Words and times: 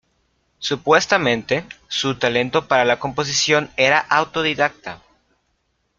Supuestamente, 0.57 1.63
su 1.87 2.17
talento 2.17 2.67
para 2.67 2.85
la 2.85 2.97
composición 2.97 3.69
era 3.77 3.99
autodidacta. 3.99 4.99